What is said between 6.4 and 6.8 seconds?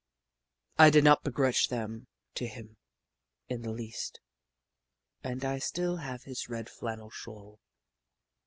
red